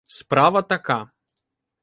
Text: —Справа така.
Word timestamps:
—Справа 0.19 0.61
така. 0.67 1.09